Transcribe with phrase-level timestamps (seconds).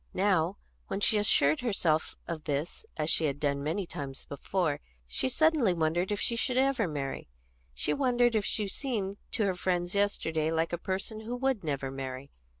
[0.15, 0.57] Now,
[0.87, 5.75] when she assured herself of this, as she had done many times before, she suddenly
[5.75, 7.27] wondered if she should ever marry;
[7.75, 11.63] she wondered if she had seemed to her friends yesterday like a person who would
[11.63, 12.31] never marry.